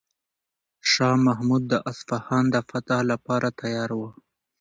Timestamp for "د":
1.71-1.73, 2.53-2.55